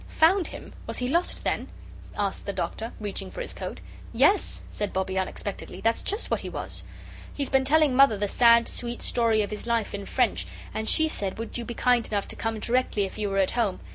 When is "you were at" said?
13.19-13.51